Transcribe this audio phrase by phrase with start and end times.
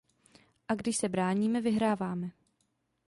[0.67, 2.31] A když se bráníme, vyhráváme.